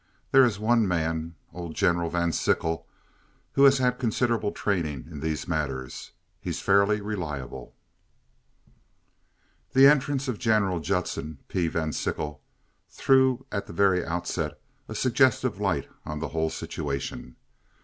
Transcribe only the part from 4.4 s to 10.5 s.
training in these matters. He's fairly reliable." The entrance of